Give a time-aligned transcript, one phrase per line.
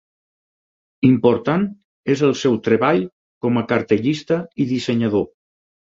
[1.09, 1.67] Important
[2.15, 3.05] és el seu treball
[3.47, 5.29] com a cartellista i dissenyador.